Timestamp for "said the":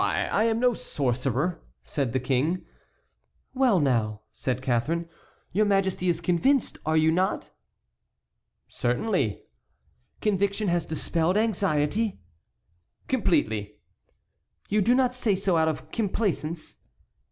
1.83-2.19